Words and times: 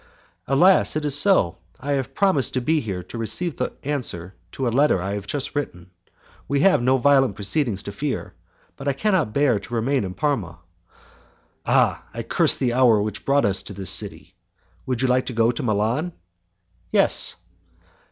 "Alas! 0.47 0.95
it 0.95 1.05
is 1.05 1.15
so. 1.15 1.59
I 1.79 1.91
have 1.91 2.15
promised 2.15 2.55
to 2.55 2.59
be 2.59 2.79
here 2.79 3.03
to 3.03 3.19
receive 3.19 3.55
the 3.57 3.73
answer 3.83 4.33
to 4.53 4.67
a 4.67 4.73
letter 4.73 4.99
I 4.99 5.13
have 5.13 5.27
just 5.27 5.53
written. 5.53 5.91
We 6.47 6.61
have 6.61 6.81
no 6.81 6.97
violent 6.97 7.35
proceedings 7.35 7.83
to 7.83 7.91
fear, 7.91 8.33
but 8.77 8.87
I 8.87 8.93
cannot 8.93 9.31
bear 9.31 9.59
to 9.59 9.73
remain 9.75 10.03
in 10.03 10.15
Parma." 10.15 10.57
"Ah! 11.67 12.03
I 12.15 12.23
curse 12.23 12.57
the 12.57 12.73
hour 12.73 12.99
which 12.99 13.25
brought 13.25 13.45
us 13.45 13.61
to 13.61 13.73
this 13.73 13.91
city. 13.91 14.33
Would 14.87 15.03
you 15.03 15.07
like 15.07 15.27
to 15.27 15.33
go 15.33 15.51
to 15.51 15.61
Milan?" 15.61 16.13
"Yes." 16.91 17.35